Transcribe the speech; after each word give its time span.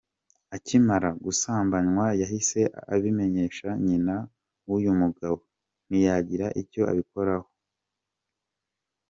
Akimara 0.55 1.09
gusambanywa 1.25 2.05
yahise 2.21 2.61
abimenyesha 2.93 3.67
nyina 3.85 4.15
w’uyu 4.67 4.91
mugabo, 5.01 5.35
ntiyagira 5.87 6.47
icyo 6.61 6.81
abikoraho. 6.91 7.47